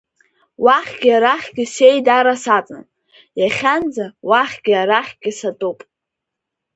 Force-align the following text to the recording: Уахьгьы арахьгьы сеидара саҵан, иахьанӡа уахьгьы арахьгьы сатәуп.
Уахьгьы 0.63 1.11
арахьгьы 1.17 1.65
сеидара 1.73 2.35
саҵан, 2.43 2.85
иахьанӡа 3.39 4.05
уахьгьы 4.29 4.73
арахьгьы 4.81 5.31
сатәуп. 5.39 5.79